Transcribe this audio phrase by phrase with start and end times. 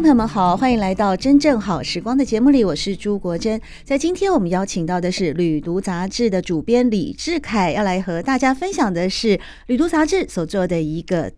[0.00, 3.60] 朋友们好，欢迎来到真正好时光的节目里，我是朱国珍。
[3.84, 11.30] 在今天我们邀请到的是《旅读》杂志的主编李志凯，要来和大家分享的是《旅读》杂志所做的一个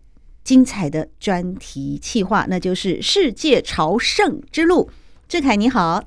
[0.45, 4.89] 精彩的专题企划，那就是世界朝圣之路。
[5.27, 6.01] 志凯你好，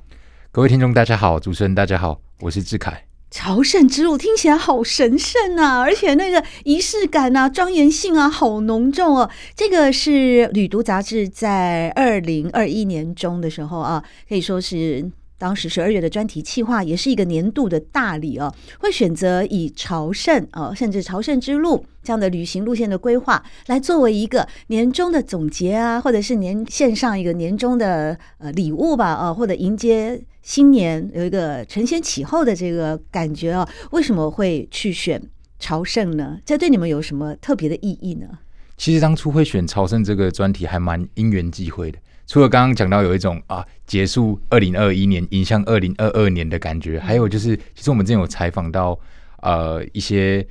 [0.51, 3.06] 各位听众大家好，主持人大家好，我是志凯。
[3.29, 9.29] 朝圣之路听起来好神圣啊，而且那个仪式感啊、庄严性啊，好浓重哦。
[9.55, 10.09] 这个是
[10.51, 15.11] 《旅读》杂志在二零二一年中的时候啊，可以说是。
[15.39, 33.67] 当时十二月的专题企划也是一个年度的大礼哦，会选择以朝圣哦，甚至朝圣之路这样的旅行路线的规划，来作为一个年终的总结啊，或者是年线上一个年终的呃礼物吧，啊，或者迎接新年有一个承先启后的这个感觉啊。
[33.91, 35.21] 为什么会去选
[35.59, 36.39] 朝圣呢？
[36.45, 38.29] 这对你们有什么特别的意义呢？
[38.77, 41.99] 其实当初会选朝圣这个专题还蛮因缘际会的。
[42.27, 48.97] 除了刚刚讲到有一种啊结束二零二一年迎向二零二二年的感觉，还有就是其实我们之前有采访到
[49.41, 50.47] 呃一些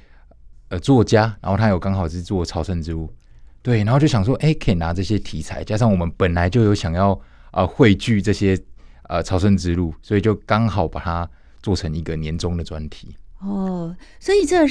[0.69, 3.10] 呃作家，然后他有刚好是做朝圣之物，
[3.62, 7.19] 对，然后就想说，哎，可以拿这些题材，加上我们本来就有想要
[7.50, 8.59] 啊汇聚这些
[9.09, 11.28] 呃朝圣之路，所以就刚好把它
[11.62, 13.17] 做成一个年终的专题。
[13.41, 14.67] 哦，所以这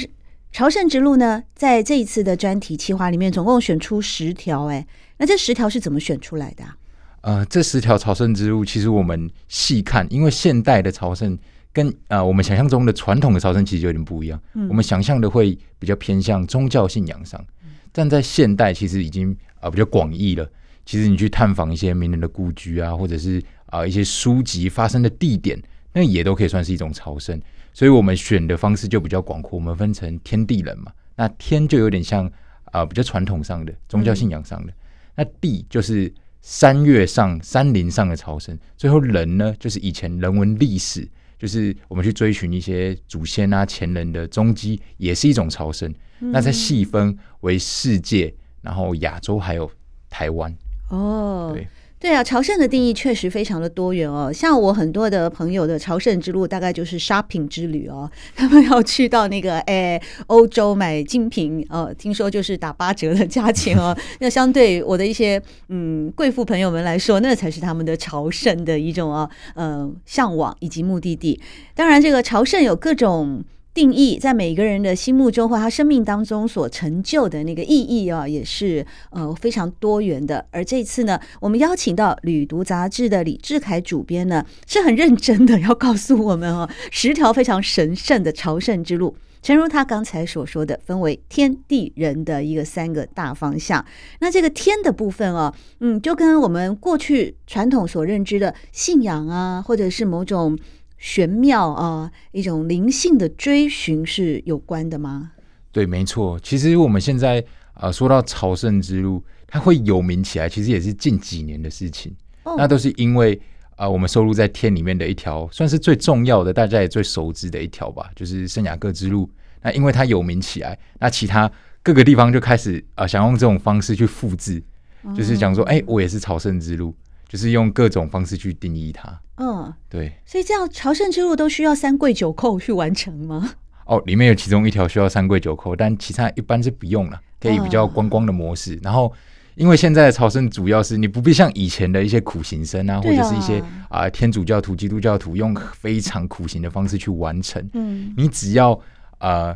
[0.52, 4.86] 朝圣之路呢，在这一次的专题企划里面，总共选出十条，哎，
[5.18, 6.76] 那这十条是怎么选出来的啊？
[7.22, 11.36] 呃，这十条朝圣之路，其实我们细看，因为现代的朝圣
[11.72, 14.40] 跟呃我们想象中的传统的朝圣其实有点不一样。
[14.54, 20.48] 嗯、我们想象的会比较偏向宗教信仰上，嗯、但在现代其实已经呃比较广义了。
[20.84, 25.60] 其实你去探访一些名人的故居啊，或者是啊、呃、一些书籍发生的地点，
[25.92, 27.40] 那也都可以算是一种朝圣。
[27.72, 30.92] 所以我们选的方式就比较广阔，我们分成天地人嘛。
[31.16, 32.26] 那天就有点像
[32.66, 34.74] 啊、呃、比较传统上的宗教信仰上的，嗯、
[35.16, 36.12] 那地就是。
[36.42, 45.92] 山岳上、山林上的朝圣，最后人呢，就是以前人文历史，就是我们去追寻一些祖先啊、前人的踪迹，也是一种朝圣。
[46.20, 49.68] 嗯、那再细分为世界，然后亚洲还有
[50.08, 50.56] 台湾。
[50.90, 51.66] 哦，对。
[52.06, 54.32] 对啊，朝圣的定义确实非常的多元哦。
[54.32, 58.08] 像我很多的朋友的朝圣之路，大概就是 shopping 之旅哦。
[58.36, 63.92] 他们要去到那个诶欧洲买精品哦，听说就是打八折的价钱哦。
[64.20, 71.40] 那相对我的一些嗯贵妇朋友们来说，那才是他们的朝圣的一种哦，呃向往以及目的地。
[71.74, 73.42] 当然，这个朝圣有各种。
[73.76, 80.46] 定义在每个人的心目中或他生命当中所成就的那个意义啊，也是呃非常多元的。
[80.50, 89.14] 而这次呢，我们邀请到《旅读》杂志的李志凯主编呢，是很认真的要告诉我们哦， 十条非常神圣的朝圣之路。
[89.42, 93.84] 诚如他刚才所说的，分为天地人的一个三个大方向。
[94.20, 100.58] 那这个天的部分哦，嗯，就跟我们过去传统所认知的信仰啊，或者是某种。
[100.98, 105.32] 玄妙啊，一种灵性的追寻是有关的吗？
[105.72, 106.38] 对，没错。
[106.40, 107.38] 其实我们现在
[107.74, 112.14] 啊、呃，说到朝圣之路，它会有名起来，其实也是近几年的事情。
[112.44, 113.34] 哦、那都是因为
[113.72, 119.28] 啊、呃，我们收录在天里面的一条，算是最重要的，大家也最熟知的一条吧，就是圣雅各之路。
[119.62, 121.50] 那因为它有名起来，那其他
[121.82, 124.62] 各个地方就开始啊、呃，想用这种方式去复制，
[125.02, 126.94] 哦、就是讲说，哎，我也是朝圣之路。
[127.36, 129.20] 就是用各种方式去定义它。
[129.36, 130.10] 嗯，对。
[130.24, 133.50] 所以这样朝圣之路都需要三跪九叩去完成吗？
[133.84, 138.74] 哦，里面有其中一条需要三跪九叩，但其他一般是不用了，可以比较观光的模式。
[138.76, 139.12] 嗯、然后，
[139.54, 143.60] 因为现在的朝圣主要是你不必像以前的一些苦行僧啊，或者是一些
[143.90, 147.62] 啊、呃、天主教徒、基督教徒用非常苦行的方式去完成。
[147.74, 148.80] 嗯，你只要
[149.18, 149.54] 呃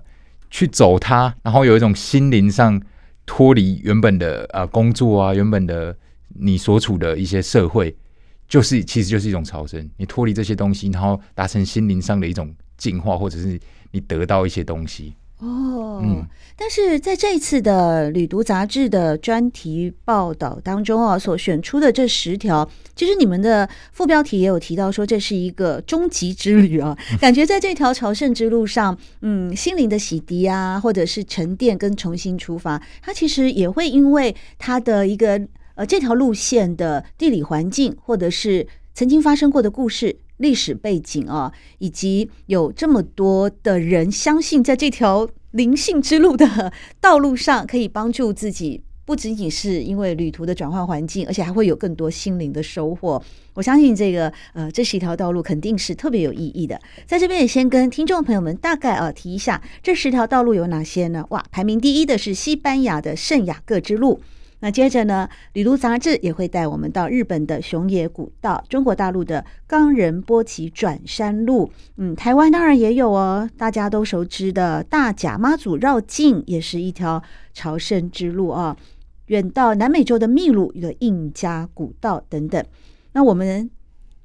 [0.51, 2.79] 去走它，然后有一种心灵上
[3.25, 5.97] 脱离原本的啊、呃、工作啊，原本的。
[6.39, 7.95] 你所处的一些社会，
[8.49, 9.89] 就是其实就是一种朝圣。
[9.97, 13.59] 你脱离这些东西，然后达成心灵上的一种进化，或者是
[13.93, 15.15] 你得到一些东西。
[15.39, 16.23] 哦，嗯，
[16.55, 26.95] 但是在这一次的《旅读》杂志的专题报道当中啊，所选出的这十条，其实你们的副标题也有提到说，这是一个终极之旅啊。
[27.19, 35.41] 感觉在这条朝圣之路上，嗯，心灵的洗涤啊，或者是沉淀跟重新出发，它其实也会因为它的一个
[35.81, 40.19] 呃这条路线的地理环境，或者是曾经发生过的故事。
[40.37, 53.23] 历史背景啊，以及有这么多的人相信，在这条灵性之路的道路上，可以帮助自己，不仅仅是因为旅途的转换环境，而且还会有更多心灵的收获。
[53.53, 56.81] 我相信这个呃，这是一条道路，肯定是特别有意义的。
[57.07, 61.25] 在这边也先跟听众朋友们大概啊提一下，这十条道路有哪些呢？
[61.29, 64.23] 哇，排名第一的是西班牙的圣雅各之路。
[64.61, 77.23] 那接着呢，旅读杂志也会带我们到日本的熊野古道，中国大陆的冈仁波齐转山路，嗯，台湾当然也有哦，大家都熟知的大甲妈祖绕境也是一条
[77.55, 78.77] 朝圣之路啊，
[79.27, 82.63] 远到南美洲的秘鲁的印加古道等等。
[83.13, 83.71] 那我们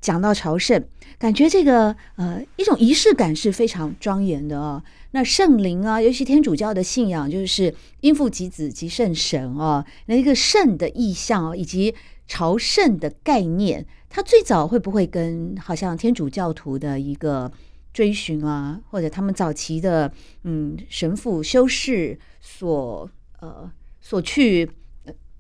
[0.02, 0.84] 讲到朝圣，
[1.18, 4.84] 感觉这个呃一种仪式感是非常庄严的哦。
[5.16, 9.86] 那圣灵啊，尤其天主教的信仰，就是因父及子及圣神啊。
[10.08, 11.96] 那一个圣的意象以及
[12.28, 17.50] 朝圣的概念，它最早会不会跟好像天主教徒的一个
[17.94, 20.12] 追寻啊，或者他们早期的
[20.44, 23.10] 嗯神父修士所
[23.40, 23.72] 呃
[24.02, 24.70] 所去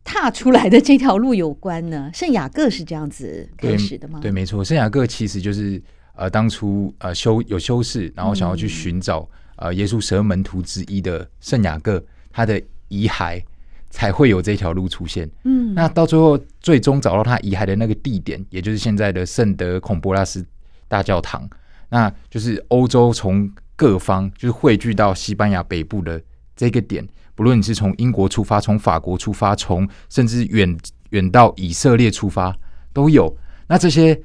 [0.05, 2.09] 踏出来的这条路有关呢？
[2.13, 4.19] 圣雅各是这样子开始的吗？
[4.21, 5.83] 对，对，没错，圣雅各其实就是
[6.15, 9.41] 呃当初呃修有修士，然后想要去寻找、嗯。
[9.57, 13.41] 呃，耶稣十二门徒之一的圣雅各，他的遗骸
[13.89, 15.29] 才会有这条路出现。
[15.43, 20.45] 嗯，那到最后，最终找到他遗骸的那个地点，也就是现在的圣德孔波拉斯
[20.87, 21.49] 大教堂。
[21.89, 26.21] 那就是欧洲从各方就是汇聚到西班牙北部的
[26.55, 30.77] 这个点，不论你是从英国出发，从法国出发，从甚至远
[31.11, 32.53] 远到以色列出发
[32.91, 33.33] 都有。
[33.67, 34.19] 那这些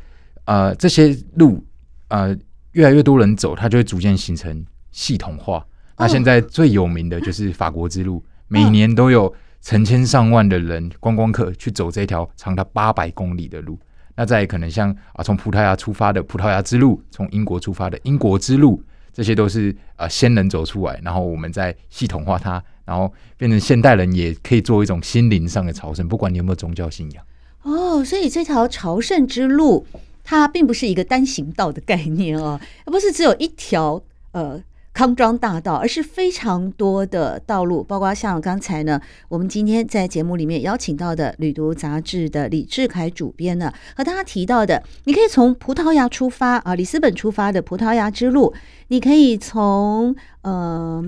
[0.47, 1.65] 呃这些路
[2.09, 2.37] 呃
[2.73, 4.65] 越来越多人走，它就会逐渐形成。
[4.91, 5.65] 系统化，
[5.99, 13.79] 那现在最有名的就是法国之路，哦、每年都有成千上万的人观光客去走这条长达八百公里的路。
[14.17, 18.83] 那再可能像啊，从葡萄牙出发的葡萄牙之路，从英国出发的英国之路，
[19.13, 27.25] 这些都是啊先人走出来，然后我们再系统化它，然后变成现代人也可以做一种心灵上的朝圣，不管你有没有宗教信仰。
[27.63, 29.87] 哦，所以这条朝圣之路
[30.25, 34.03] 它并不是一个单行道的概念哦，而不是只有一条
[34.33, 34.63] 呃。
[34.93, 48.53] 康庄大道，而是非常多的道路，包括像刚才呢，我们今天在节目里面邀请到的《旅读》杂志的李志凯主编呢，和大家提到的，你可以从葡萄牙出发啊，里斯本出发的葡萄牙之路，
[48.89, 51.05] 你可以从呃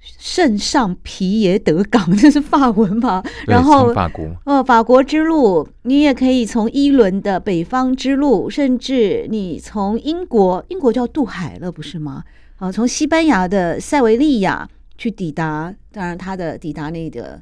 [0.00, 3.22] 圣上皮耶德港，这是法文嘛？
[3.48, 12.22] 然后法国呃法国之路，你也可以从伊伦的北方之路，甚至你从英国，英国叫渡海了，不是吗？
[12.58, 14.66] 好，从西班牙的塞维利亚
[14.96, 17.38] 去抵达，当然他的抵达那个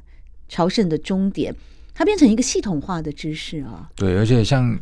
[0.49, 1.55] 朝圣的终点，
[1.93, 3.89] 它变成一个系统化的知识啊。
[3.95, 4.77] 对，而且像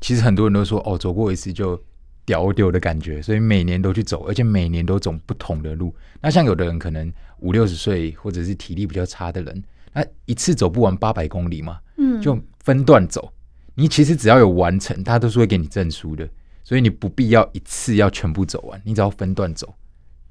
[0.00, 1.80] 其实很多人都说，哦，走过一次就
[2.24, 5.94] 屌屌的感觉，所以每年都去走，而且每年都走不同的路。
[6.20, 13.32] 那像有的人可能五六十岁或者是体力比较差的人，那一次走不完八百公里嘛，嗯，就分段走。
[13.76, 16.28] 你其实只要有完成，他都是会给你证书的。
[16.66, 19.72] 所以你不必要一次要全部走完，你只要分段走。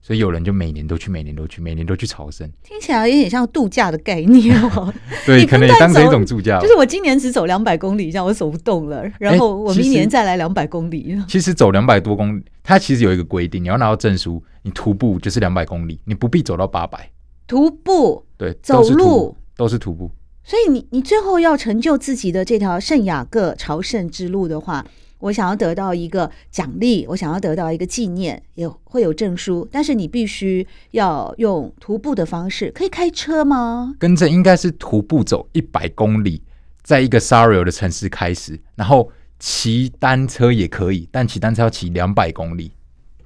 [0.01, 2.45] 所以有人就每年都去，每年都去，每年都去朝圣。
[2.61, 4.93] 听起来有点像度假的概念哦。
[5.25, 6.59] 对，可能也当成一种度假。
[6.59, 11.17] 就是我今年只走两百公里，这样我走不动了， 然后我明年再来两百公里。
[11.29, 17.09] 其实走两百多公里，它其实有一个规定，你要拿到证书，你徒步就是两百公里，你不必走到八百。
[17.47, 20.11] 徒步，对，走路都是徒步。
[20.43, 24.85] 所以你你最后要成就自己的这条圣雅各朝圣之路的话。
[25.25, 29.67] 我想要得到一个奖励，我想要得到一个纪念，也会有证书。
[29.71, 33.95] 但是你必须要用徒步的方式，可以开车吗？
[33.97, 36.43] 跟着应该是徒步走一百公里，
[36.83, 42.73] 在一个 Sarriá 的城市开始，然后骑单车也可以，但骑单车要骑两百公里。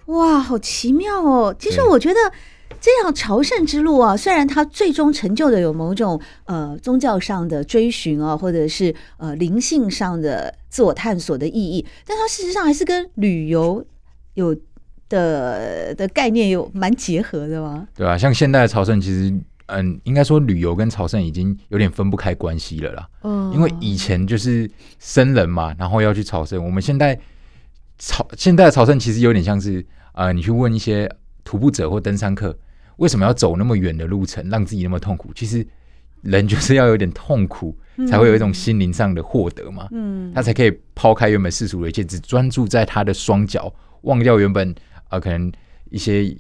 [0.06, 1.54] 哇，好奇妙哦！
[1.60, 2.20] 其实我觉得。
[2.82, 13.86] 这样朝圣之路啊，虽然它最终成就的有某种呃宗教上的追寻啊，或者是呃灵性上的自我探索的意义，但它事实上还是跟旅游
[14.36, 14.56] 有
[15.10, 17.88] 的的概念有蛮结合的嘛。
[17.96, 19.34] 对啊，像现代的朝圣，其实
[19.66, 23.10] 嗯，应该说旅游跟朝圣已经有点分不开关系了啦。
[23.24, 26.64] 嗯，因为以前就是僧人嘛，然后要去朝圣。
[26.64, 27.20] 我们现在
[27.98, 31.10] 朝现代的朝圣其实有点像是呃，你去问一些
[31.44, 32.58] 徒步者或登山客。
[32.98, 35.32] 为什么要走那么远的路程，让自己那么痛苦？
[35.34, 35.66] 其实
[36.22, 37.74] 人就是要有点痛苦，
[38.08, 39.88] 才会有一种心灵上的获得嘛。
[39.92, 44.72] 嗯，他才可以抛开原本世俗的一切，只专注在他的双脚，忘掉原本
[45.06, 45.52] 啊、呃、可能
[45.90, 46.36] 一些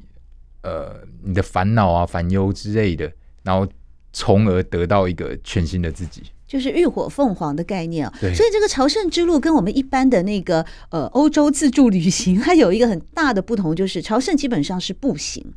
[0.63, 3.11] 呃你的烦恼啊、烦忧之类的，
[3.43, 3.67] 然后
[4.13, 6.23] 从而得到一个全新的自己。
[6.47, 15.53] 就是浴火凤凰的概念啊，所以这个朝圣之路跟我们一般的那个呃欧洲自助旅行，它有一个很大的不同，就是朝圣基本上是步行，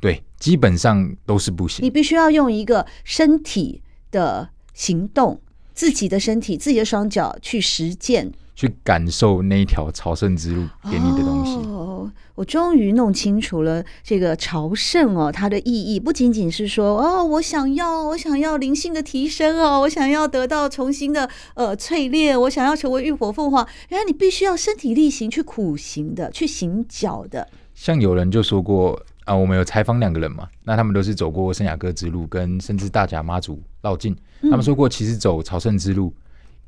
[0.00, 3.80] 对，基本上都是步行，你必须要用一个身体
[4.10, 5.40] 的行动，
[5.74, 8.32] 自己的身体、自己的双脚去实践。
[8.54, 11.54] 去感受那一条朝圣之路给你的东西。
[11.68, 23.66] 哦，我终于弄清楚了这个朝圣哦，它的意义不仅仅是说哦，我想要我想要灵性的提升哦，我想要得到重新的呃淬炼，我想要成为浴火凤凰。
[23.90, 27.48] 原来你必须要身体力行去苦行的，去行脚的。
[27.76, 36.14] 像有人就说过啊，我们有采访两个人嘛，那他们都是走过圣雅各之路跟甚至大甲妈祖绕境，他们说过，其实走朝圣之路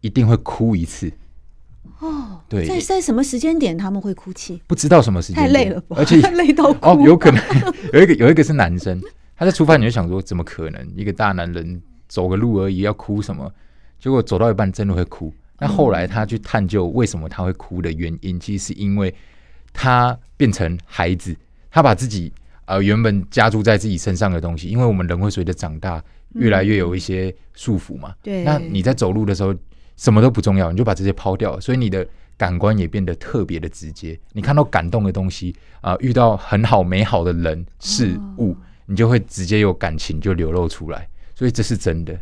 [0.03, 1.11] 一定会哭一次。
[2.01, 4.63] 哦，对，在在什么时间点他们会哭泣？
[4.67, 6.79] 不知道什么时间，太累了吧，而且 累到哭。
[6.87, 7.43] 哦，有可能
[7.95, 9.01] 有一个有一个是男生，
[9.35, 13.51] 他在出发你就想说，怎么可能一个大男人走个路而已要哭什么？
[13.99, 15.33] 结果走到一半真的会哭。
[15.59, 19.15] 那后来他去探究为什么他会哭的原因，其实是因为
[19.73, 21.35] 他变成孩子，
[21.71, 22.33] 他把自己
[22.71, 26.03] 呃原本加注在自己身上的东西，因为我们人会随着长大
[26.35, 28.15] 越来越有一些束缚嘛。
[28.23, 29.55] 对，那你在走路的时候。
[29.97, 34.19] 什么都不重要，你就把这些抛掉，所以你的感官也变得特别的直接。
[34.33, 42.19] 你看到感动的东西啊、呃，遇到很好美好的人事物，你就会直接有感情就流露出来，所以这是真的。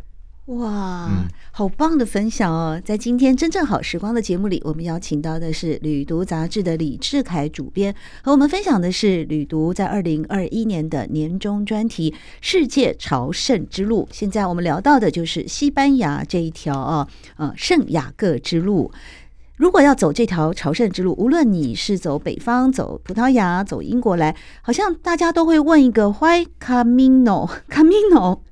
[0.49, 2.81] 哇，嗯、好棒的分享哦！
[2.83, 12.09] 在今天真正好时光的节目里，我们邀请到的是《旅读》杂志的李志凯主编，和我们分享的是《旅读》在二零二一年的年终专题
[12.41, 14.05] 《世界朝圣之路》。
[14.11, 18.91] 现在我们聊到的就是西班牙这一条啊，呃，圣雅各之路。
[19.57, 28.39] 如果要走这条朝圣之路，无论你是走北方、走葡萄牙、走英国来，好像大家都会问一个 “Why Camino？Camino？”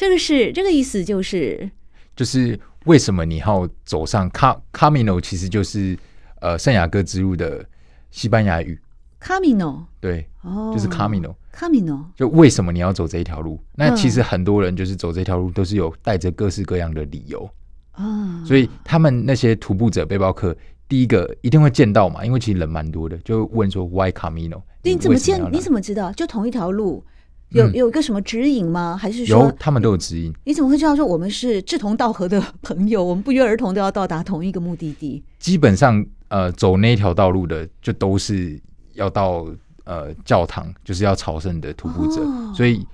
[0.00, 1.70] 这个是这个意思，就是
[2.16, 5.20] 就是为什么你要走上卡卡米诺？
[5.20, 5.94] 其实就是
[6.40, 7.62] 呃圣雅各之路的
[8.10, 8.80] 西班牙语。
[9.18, 11.36] 卡米诺对，哦，就是卡米诺。
[11.52, 13.62] 卡米诺就为什么你要走这一条路？
[13.74, 17.46] 那其实很多人就是走这条路都是有带着各式各样的理由
[17.90, 18.42] 啊。
[18.46, 20.56] 所以他们那些徒步者、背包客，
[20.88, 24.62] 第一个一定会见到嘛，因为其实人蛮多的，就问说 Why Camino？
[24.82, 25.46] 你怎么见？
[25.52, 26.10] 你怎么知道？
[26.12, 27.04] 就同一条路。
[27.50, 28.96] 有有一个什么指引吗？
[28.96, 30.32] 还是说有他们都有指引？
[30.44, 33.02] 你怎么会知道说我们是志同道合的朋友？
[33.04, 35.22] 我们不约而同都要到达同一个目的地？
[35.38, 38.60] 基本上，呃，走那条道路的就都是
[38.94, 39.46] 要到
[39.84, 42.22] 呃教堂，就是要朝圣的徒步者。
[42.22, 42.86] 哦、所以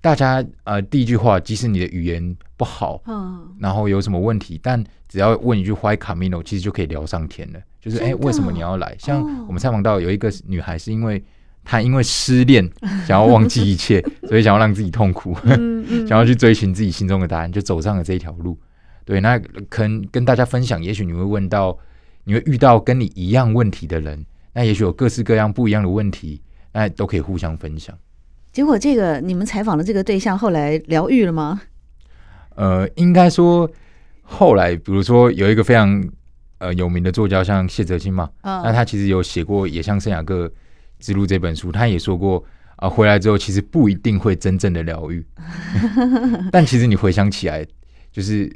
[0.00, 7.60] 大家呃第一句话，即使你的语言不好，嗯，然后有什么问题，但只要问一句 “Why Camino”，其实就可以聊上天了。
[7.80, 8.94] 就是哎、欸，为什么你要来？
[8.98, 11.24] 像我们采访到有一个女孩，是因为。
[11.64, 12.68] 他因为失恋，
[13.06, 15.34] 想要忘记一切， 所以想要让自己痛苦，
[16.06, 18.58] 想要去追寻自己心中的答案，就走上了这一条路。
[19.04, 21.76] 对，那可能跟大家分享，也许你会问到，
[22.24, 26.40] 你会遇到跟你一样问题的人，那也许有各式各样不一样的问题，
[26.72, 27.96] 那都可以互相分享。
[28.52, 31.60] 结果，这个你们采访的这个对象后来疗愈了吗？
[32.54, 33.68] 呃，应该说
[34.22, 36.02] 后来，比如说有一个非常
[36.58, 40.50] 呃有名的作家，像谢哲青嘛，哦、那他其实有写过，也像圣雅各
[41.04, 42.42] 之路这本书，他也说过
[42.76, 45.22] 啊，回来之后其实不一定会真正的疗愈，
[46.50, 47.66] 但其实你回想起来，
[48.10, 48.50] 就是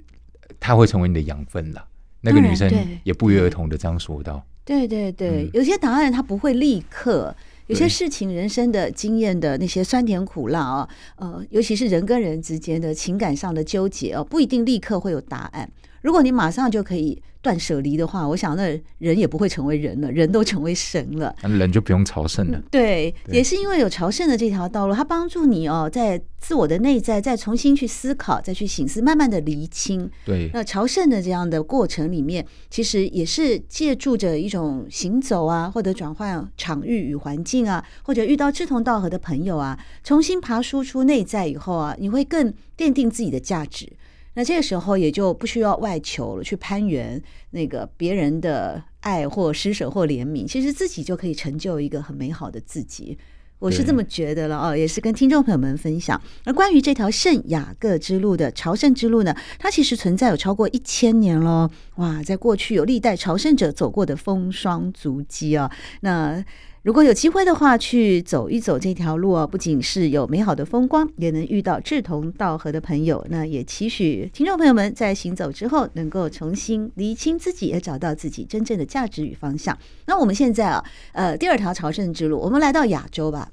[0.59, 1.85] 他会成为你的养分了。
[2.23, 2.73] 那个女生
[3.05, 4.43] 也不约而同的这样说道。
[4.65, 7.35] 对对对，嗯、有些答案他不会立刻，
[7.67, 15.71] 有些事情人生的经验的那些酸甜苦辣啊，呃，尤其是人跟人之间的情感上的纠结哦，不一定立刻会有答案。
[16.01, 22.63] 如果你马上就可以断舍离的话，我想那人也不会成为人了，人都成为神了，那人就不用朝圣了。
[22.71, 30.11] 对，对也是因为有朝圣的这条道路，它帮助你哦，在自我的内在再重新去思考，再去醒思，慢慢的厘清。
[30.27, 43.91] 对，那朝圣的这样的过程里面，其实也是借助着一种行走啊，或者转换场域与环境啊，或者遇到志同道合的朋友啊，重新爬梳出内在以后啊，你会更奠定自己的价值。
[44.39, 53.19] 那这个时候也就不需要外求了，去攀援那个别人的爱或施舍或怜悯，其实自己就可以成就一个很美好的自己。
[53.59, 56.23] 我是这么觉得了哦，也是跟听众朋友们分享。
[56.45, 61.69] 而关于这条圣雅各之路的朝圣之路呢，它其实存在有超过一千年了。
[61.97, 65.69] 哇，在过去有历代朝圣者走过的风霜足迹啊。
[66.03, 66.45] 那
[66.89, 73.23] 如果有机会的话，去走一走这条路啊，不仅是有美好的风光，也能遇到志同道合的朋友。
[73.29, 79.77] 那也期许听众朋友们在行走之后，能够重新厘清自己，也找到自己真正的价值与方向。
[80.07, 83.51] 那我们现在啊，呃，第二条朝圣之路，我们来到亚洲吧。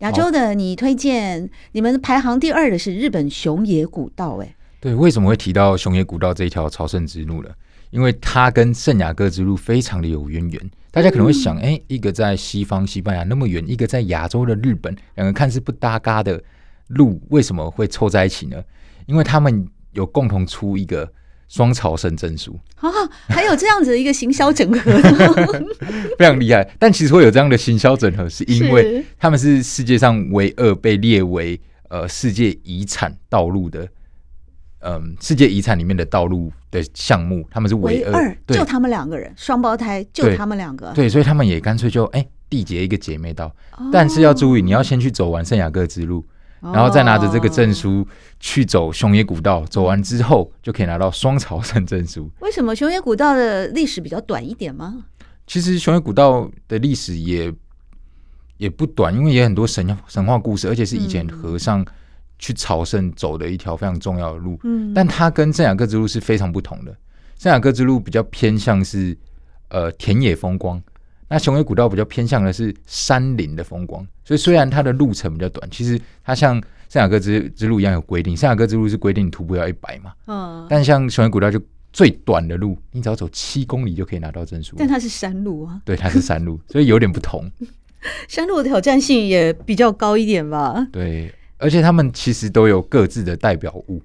[0.00, 7.48] 亚洲的，你推荐你们排行第二的是日本熊野古道，哎，对，为什么会提到熊野古道这一条朝圣之路呢？
[7.90, 10.70] 因为它跟圣雅各之路非常的有渊源。
[10.90, 16.42] 大家可能会想，哎，一个在西方西班牙那么远，一个在亚洲的日本，两个看似不搭嘎的
[16.88, 18.56] 路，为什么会凑在一起呢？
[19.04, 21.06] 因为他们有共同出一个
[21.48, 22.88] 双朝圣证书啊，
[23.28, 24.90] 还有这样子的一个行销整合，
[26.18, 26.66] 非常厉害。
[26.78, 33.86] 但其实会有这样的行销整合，是因为他们是世界上唯二被列为呃世界遗产道路的。
[34.88, 43.52] 嗯，世界遗产里面的道路的项目，他们是唯二，就他们两个人，双胞胎就他们两个，对，所以他们也干脆就哎缔结一个姐妹道。
[43.78, 46.24] 哦、但是要注意，你要先去走完圣雅各之路，
[46.60, 48.06] 哦、然后再拿着这个证书
[48.38, 52.30] 去走熊野古道，走完之后就可以拿到双朝圣证书。
[52.38, 55.06] 为什么熊野古道的历史比较短一点吗？
[55.48, 57.52] 其实熊野古道的历史也
[58.58, 61.84] 也不短，因为也很多神神话故事，而且是以前和尚。
[62.38, 66.94] 去朝圣走的一条非常重要的路，嗯，但它跟圣雅各之路是非常不同的。
[67.38, 69.16] 圣雅各之路比较偏向是
[69.68, 70.82] 呃田野风光，
[71.28, 74.06] 那雄伟古道比较偏向的是山林的风光。
[74.24, 81.60] 所以虽然它的路程比较短，其实它像圣雅各之之路一样有规定，圣雅各之路是规定徒步要一百嘛，嗯，但像雄伟古道就
[81.92, 84.76] 最短的路，你只要走七公里就可以拿到证书。
[84.78, 87.50] 但它是山路啊，对，它是山路，所以有点不同。
[88.28, 90.86] 山路的挑战性也比较高一点吧？
[90.92, 91.32] 对。
[91.58, 94.02] 而且他们其实都有各自的代表物，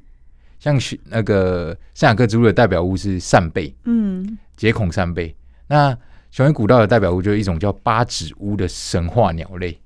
[0.60, 5.36] 像那个圣雅各之路的代表物是扇贝，嗯，节孔扇贝。
[5.68, 5.98] 那
[6.32, 9.78] 熊野古道的代表物就是一种叫八指乌的神话鸟类。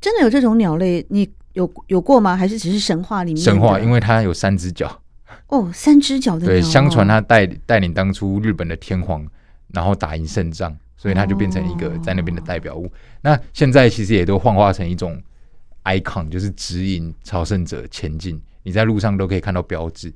[0.00, 1.04] 真的有这种鸟类？
[1.10, 2.36] 你有有过吗？
[2.36, 3.42] 还是只是神话里面？
[3.42, 5.02] 神话，因为它有三只脚。
[5.48, 6.46] 哦，三只脚的鸟。
[6.46, 9.26] 对，相传它带带领当初日本的天皇，
[9.72, 12.86] 然后打赢胜仗，所以它就变成一个在那边的代表物。
[12.86, 12.90] 哦、
[13.22, 15.20] 那现在其实也都幻化成一种。
[15.86, 20.12] Icon 就是指引朝圣者前进，你在路上都可以看到标志，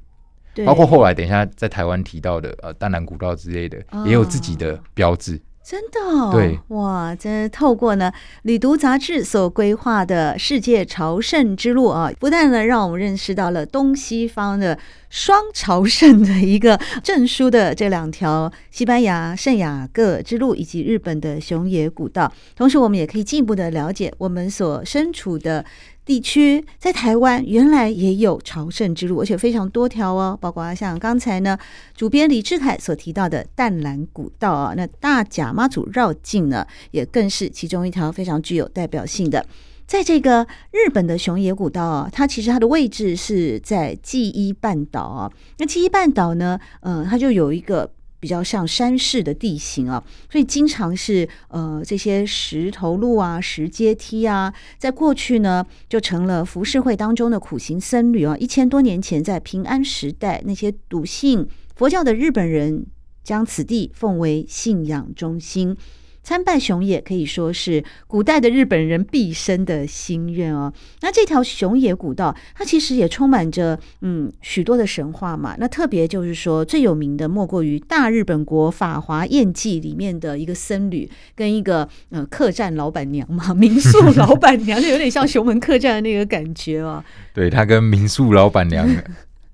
[0.67, 5.41] 包括后来等一下在台湾提到的呃淡兰古道之类的，哦、也有自己的标志。
[5.63, 7.15] 真的、哦，对，哇！
[7.15, 8.11] 这透过呢
[8.43, 14.77] 旅读杂志所规划的世界朝圣之路啊，不但呢让我们认识到了东西方的
[15.11, 25.65] 双朝圣的一个证书的这两条西班牙圣雅各之路以及日本的熊野古道，同时我们也可以进一步的了解我们所身处的。
[26.11, 31.57] 地区在台湾原来也有朝圣之路，而且非常多条哦，包括像刚才呢
[31.95, 39.47] 主编李志凯所提到的淡蓝古道啊，那大甲妈祖绕境呢，也更是其中一条非常具有代表性的。
[39.87, 47.89] 在这个日本的熊野古道啊，它其实它的位置是在纪伊半岛啊，那纪伊半岛呢，嗯、呃，它就有一个。
[48.21, 58.37] 比较像山势的地形啊，所以经常是呃这些石头路啊、石阶梯啊，在过去呢就成了浮世绘当中的苦行僧侣啊。
[58.39, 62.87] 一千多年前，在平安时代，那些笃信佛教的日本人
[63.25, 65.77] 将此地奉为信仰中心。
[66.23, 70.73] 参拜熊野可以说是古代的日本人毕生的心愿哦。
[71.01, 75.57] 那这条熊野古道，它其实也充满着嗯许多的神话嘛。
[75.59, 87.03] 那特别就是说最有名的莫过于《大日本国法华验记》里面的一个僧侣跟一个呃客栈老板娘嘛， 民宿老板娘就有点像熊门客栈的那个感觉哦。
[87.35, 88.89] 对，他跟民宿老板娘。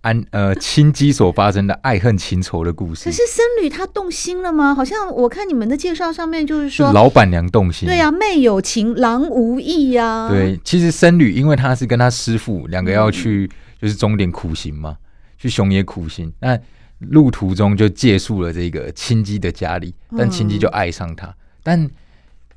[0.06, 3.06] 安呃，亲姬所发生的爱恨情仇的故事。
[3.06, 4.72] 可是僧侣他动心了吗？
[4.72, 7.88] 好像我看你们的介绍上面就是说，老板娘动心。
[7.88, 10.28] 对呀、啊，妹有情，郎无意呀、啊。
[10.28, 13.50] 对，其实僧侣因为他是跟他师父两个要去，
[13.82, 15.02] 就是终点苦行嘛，嗯、
[15.38, 16.32] 去熊野苦行。
[16.38, 16.56] 那
[17.00, 21.90] 路途中就借宿了这个亲姬的家里，但亲姬就爱上他，嗯、但。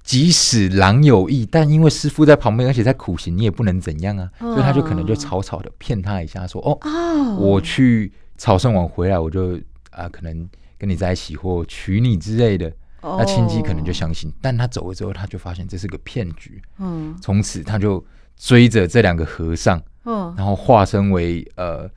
[0.09, 9.59] 即使狼有意，但因为师傅在旁边，而且在苦行，你也不能怎样啊，所以他就可能就草草的骗他一下，说：“哦，我去朝圣完回来，我就
[9.91, 16.59] 啊，可能跟你在一起或娶你之类的。”那亲戚可能就相信，但他走了之后，他就发现这是个骗局。
[16.79, 18.03] 嗯，从此他就
[18.35, 21.87] 追着这两个和尚，嗯然后化身为呃。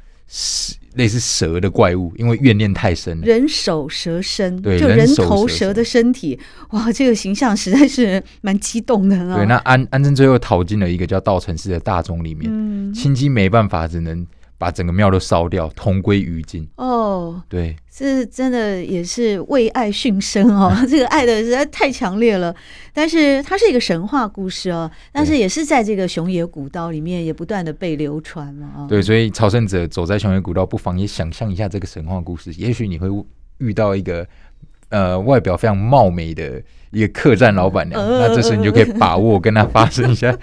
[0.95, 3.27] 类似蛇的怪物，因为怨念太深了。
[3.27, 6.39] 人首蛇身，对，就人头蛇的身体，
[6.71, 9.37] 哇，这个形象实在是蛮激动的啊。
[9.37, 14.27] 对，那安安贞最后逃进了一个叫道城市的大钟里面，嗯、青姬、没办法，只能
[14.62, 16.64] 把整个庙都烧掉，同归于尽。
[16.77, 22.55] 哦，对，这真的也是为爱殉身哦， 这个爱的实在太强烈了。
[22.92, 28.87] 但是它是一个神话故事哦，但是也是在这个熊野古道里面也不断的被流传嘛。
[28.88, 33.09] 对，所以朝圣者走在熊野古道，不妨也想象一下这个神话故事，也许你会
[33.59, 34.25] 遇到一个
[34.90, 40.38] 呃外表非常貌美的一个客栈老板娘，呃、那这时你就可以把握跟他发生一下。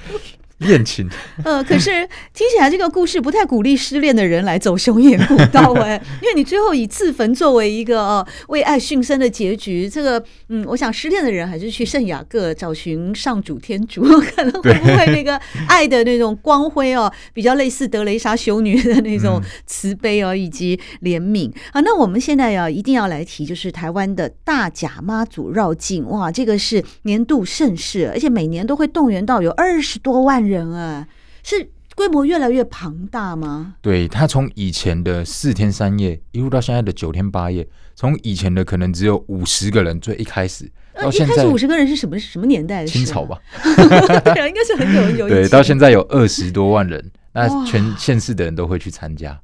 [0.59, 1.07] 恋情，
[1.43, 14.03] 呃，可是听起来这个故事不太鼓励失恋的人来走熊野古道 哎，因为你最后以自焚作为一个呃为爱殉身的结局，这个嗯，我想失恋的人还是去圣雅各找寻上主天主，
[14.35, 21.51] 可能会不会那个爱的那种光辉哦，比较类似德雷莎修女的那种慈悲哦，以及怜悯。
[21.71, 21.79] 啊。
[21.81, 30.59] 那我们现在要一定要来提，就是台湾的大甲妈祖绕境哇，这个是年度盛事，而且每年都会动员到有二十多万人。
[30.59, 31.07] 人啊，
[31.43, 33.75] 是规模越来越庞大吗？
[33.81, 42.87] 对，他从以前的四天三夜一路到现在的九天八夜，从以前的可能只有五十个人，最一开始到现在，五十个人是什么什么年代的？
[42.87, 45.29] 清朝吧，对， 应该是很久有。
[45.29, 49.39] 对，到现在有二十多万人，那全县市的人都会去参加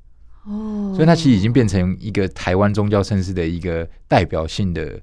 [0.46, 5.00] 哦，所以它其实已经变成一个台湾宗教盛事的一个代表性的。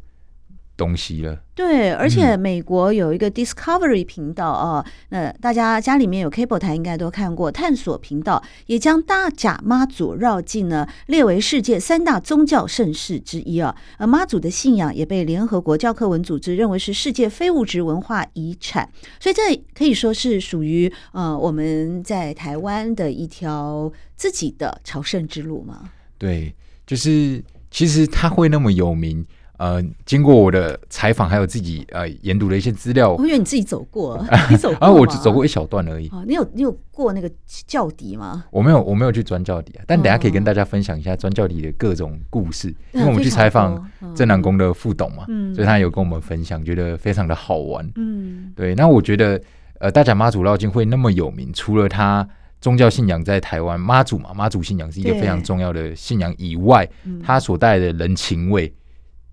[0.83, 18.91] 东西了，对，而且美国有一个 Discovery 频道啊，那、嗯呃、大家家里面有 Cable 台应该都看过，探索频道也将大甲妈祖绕境呢列为世界三大宗教盛事之一啊，而妈祖的信仰也被联合国教科文组织认为是世界非物质文化遗产，
[19.21, 25.91] 所以这可以说是属于呃我们在台湾的一条自己的朝圣之路嘛。
[26.19, 26.53] 对，
[26.85, 27.41] 就是
[27.71, 29.25] 其实他会那么有名。
[29.63, 34.21] 呃，经过我的采访，还有自己呃研读的一些资料，我以为你自己走过，
[34.51, 34.91] 你走过啊？
[34.91, 36.09] 我只走过一小段而已。
[36.09, 37.31] 哦，你有你有过那个
[37.69, 38.45] 教底吗？
[38.51, 39.85] 我没有，我没有去钻教底啊。
[39.87, 47.89] 但等下可以跟大家分享一下钻教底的各种故事，哦、因为我们去采访正南宫的副董嘛，嗯、所以他有跟我们分享，觉得非常的好玩。
[47.95, 48.75] 嗯，对。
[48.75, 49.41] 那我觉得，
[49.79, 52.29] 呃，大甲妈祖绕境会那么有名，除了他
[52.61, 56.89] 宗教信仰在台湾妈祖嘛，妈祖信仰是一个非常重要的信仰以外，
[57.23, 58.73] 他所带来的人情味。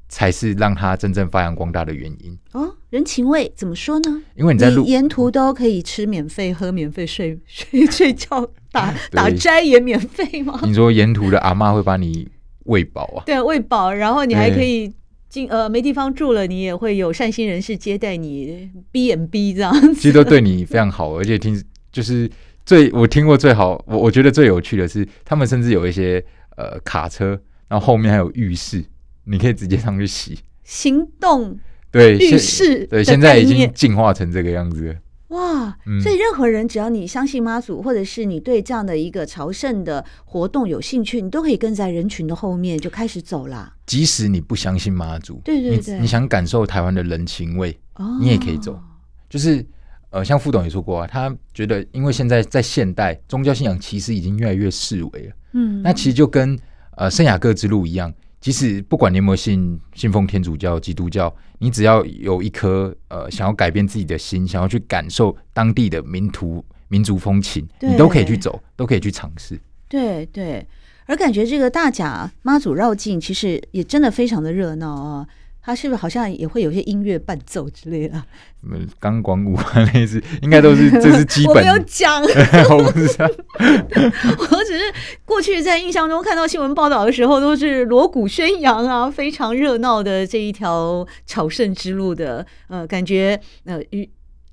[0.09, 2.75] 才是让他真正发扬光大的原因哦。
[2.89, 4.21] 人情味怎么说呢？
[4.35, 10.59] 因为你在路沿途都可以吃免费、喝免费、睡 睡睡觉、 打打斋也免费吗？
[10.63, 12.27] 你说沿途的阿嬷会把你
[12.65, 13.23] 喂饱啊？
[13.25, 14.91] 对，喂饱，然后你还可以
[15.29, 22.27] 进呃没地方住了，你也会有善心人士接待你 B and B 这样子，其实都对你非常好，而且听就是
[22.65, 26.23] 最我听过最好，我我觉得最有趣的是，他们甚至有一些
[26.57, 28.83] 呃卡车，然后后面还有浴室。
[29.29, 31.57] 你可以直接上去洗，行动
[31.91, 34.95] 对浴室对，现在已经进化成这个样子了。
[35.27, 35.77] 哇！
[36.01, 43.71] 所以任何人只要你相信妈祖，或者是你对这样的一个朝圣的活动有兴趣，你都可以跟在人群的后面就开始走啦。
[43.85, 47.77] 即使你不相信妈祖，对对对，你，你想感受台湾的人情味，
[48.19, 48.81] 你也可以走。
[49.29, 49.63] 就是
[50.09, 55.33] 呃，像副董也说过啊，他觉得因为现在在现代宗教信仰其实已经越来越式微了。
[55.53, 56.57] 嗯，那其实就跟
[56.97, 58.11] 呃圣雅各之路一样。
[58.39, 69.59] 即使不管你有没有信信奉天主教、基督教，你只要有一颗呃想要改变自己的心，想要去感受当地的民土民族风情，你都可以去走，都可以去尝试。
[69.87, 70.65] 对对，
[71.05, 75.27] 而感觉这个大甲妈祖绕境其实也真的非常的热闹啊。
[75.61, 78.15] 他是不是好像也会有些音乐伴奏之类的？
[78.61, 81.55] 什么钢管舞啊，类似，应该都是 这是基本。
[81.55, 82.21] 我没有讲，
[82.71, 83.25] 我不知道。
[83.59, 84.93] 我只是
[85.25, 94.09] 过去在印象中看到新闻报道的时候，都是锣鼓宣扬啊，非常热闹的这一条朝圣之路的，呃，感觉呃与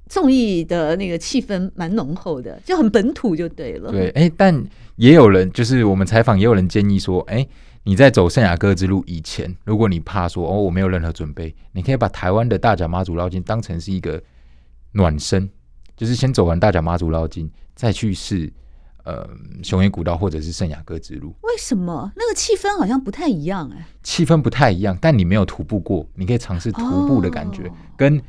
[0.08, 3.90] 综艺的那个气氛蛮浓厚的，就很本土就对了。
[3.90, 4.64] 对，哎、欸，但
[4.96, 7.48] 也有人就是我们采访，也有人建议说，哎、欸。
[7.88, 14.20] 你在走圣雅各之路以前，如果你怕说哦，我没有任何准备，你可以把台湾的大甲妈祖绕境当成是一个
[14.90, 15.48] 暖身，
[15.96, 18.52] 就是先走完大甲妈祖绕境，再去试
[19.04, 19.24] 呃
[19.62, 21.32] 雄野古道或者是圣雅各之路。
[21.42, 23.70] 为什么那个气氛好像不太一样？
[23.70, 23.76] 欸？
[23.76, 28.20] 哎，气氛不太一样，但你没有徒步过，你可以尝试徒步的感觉，哦、跟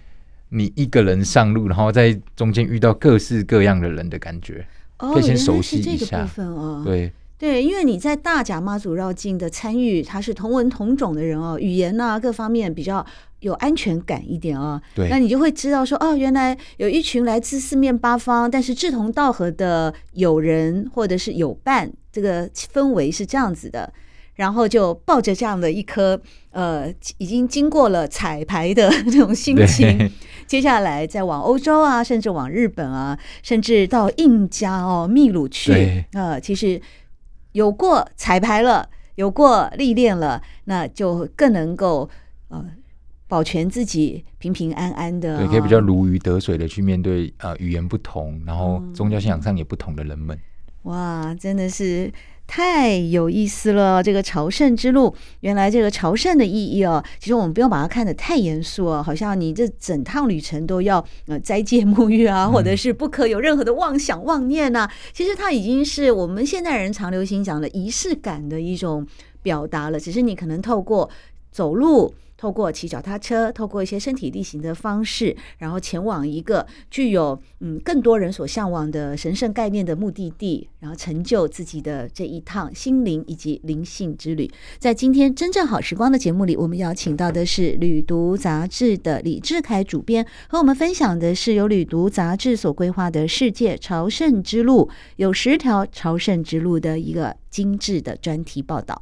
[0.49, 4.67] 你一个人上路，然后在中间遇到各式各样的人的感觉，
[4.99, 6.21] 哦、可以先熟悉一下。
[6.21, 7.11] 部分哦、对。
[7.39, 13.05] 对，因为你在大甲妈祖绕境的参与，他是同文同种的人哦，语言呐、啊、各方面比较
[13.41, 14.81] 有安全感一点哦。
[14.95, 23.93] 对，那你就会知道说，哦，原来有一群来自四面八方，但是志同道合的友人或者是友伴，这个氛围是这样子的。
[24.33, 26.19] 然后就抱着这样的一颗
[26.51, 30.11] 呃，已经经过了彩排的这种心情，
[30.47, 36.81] 接下来再往欧洲啊，甚至往日本啊，甚至到印加哦，秘鲁去啊其实。
[37.57, 42.07] 有过彩排了，有过历练了，那就更能够
[42.49, 42.63] 呃
[43.27, 50.37] 保全自己平平安安的，对，可以比较如鱼得水的去面对呃语言不同，然后宗教信仰上也不同的人们。
[50.87, 52.11] 哇，真的是。
[52.49, 54.01] 太有意思了！
[54.01, 64.91] 这个朝圣之路，原来这个朝圣的意义哦，其实我们不用把它看得太严肃哦，好像你这整趟旅程都要呃斋戒沐浴啊，或者是不可有任何的妄想妄念呐、啊。
[65.11, 69.05] 其实它已经是我们现代人常流行讲的仪式感的一种
[69.41, 71.09] 表达了，只是你可能透过
[71.51, 72.15] 走路。
[72.37, 84.49] 透过骑脚踏车，透过一些身体力行的方式，然后前往一个具有嗯更多人所向往的神圣概念的目的地，然后成就自己的这一趟心灵以及灵性之旅。
[84.77, 99.01] 在今天真正好时光的节目里，我们邀请到的是旅读杂志的李志凯主编，和我们分享的是由旅读杂志所规划的世界朝圣之路，有十条朝圣之路的一个精致的专题报道。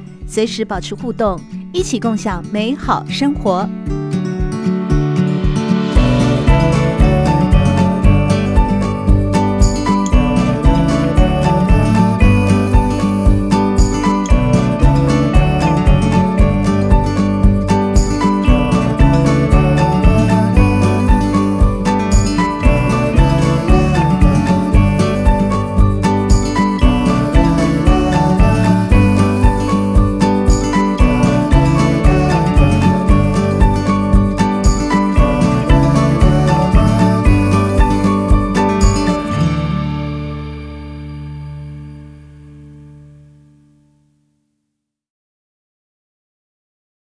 [0.31, 1.37] 随时保持互动，
[1.73, 3.67] 一起共享美好生活。